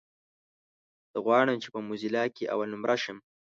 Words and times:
زه 1.11 1.17
غواړم 1.25 1.57
چې 1.63 1.69
په 1.73 1.79
موزيلا 1.87 2.23
کې 2.35 2.51
اولنومره 2.55 2.95
شم. 3.03 3.17